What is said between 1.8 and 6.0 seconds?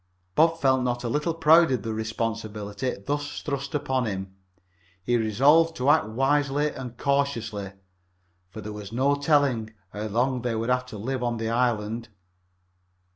the responsibility thus thrust upon him. He resolved to